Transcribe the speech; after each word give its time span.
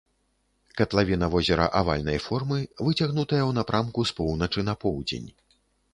Катлавіна 0.79 1.27
возера 1.35 1.67
авальнай 1.81 2.19
формы, 2.27 2.57
выцягнутая 2.87 3.43
ў 3.49 3.51
напрамку 3.61 4.09
з 4.13 4.19
поўначы 4.21 4.69
на 4.71 4.75
поўдзень. 4.87 5.29